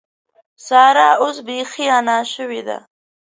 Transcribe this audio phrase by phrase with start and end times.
[0.67, 2.77] سارا اوس بېخي انا شوې ده.